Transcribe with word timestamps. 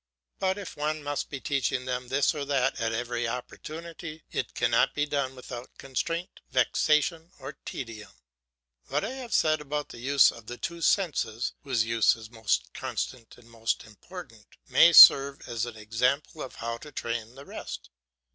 But 0.39 0.57
if 0.57 0.75
one 0.75 1.03
must 1.03 1.29
be 1.29 1.39
teaching 1.39 1.85
them 1.85 2.07
this 2.07 2.33
or 2.33 2.43
that 2.45 2.79
at 2.81 2.91
every 2.91 3.27
opportunity, 3.27 4.23
it 4.31 4.55
cannot 4.55 4.95
be 4.95 5.05
done 5.05 5.35
without 5.35 5.77
constraint, 5.77 6.39
vexation, 6.49 7.31
or 7.37 7.59
tedium. 7.65 8.11
What 8.87 9.05
I 9.05 9.11
have 9.11 9.31
said 9.31 9.61
about 9.61 9.89
the 9.89 9.99
use 9.99 10.31
of 10.31 10.47
the 10.47 10.57
two 10.57 10.81
senses 10.81 11.53
whose 11.61 11.85
use 11.85 12.15
is 12.15 12.31
most 12.31 12.73
constant 12.73 13.37
and 13.37 13.47
most 13.47 13.83
important, 13.83 14.47
may 14.67 14.91
serve 14.91 15.47
as 15.47 15.67
an 15.67 15.77
example 15.77 16.41
of 16.41 16.55
how 16.55 16.77
to 16.79 16.91
train 16.91 17.35
the 17.35 17.45
rest. 17.45 17.91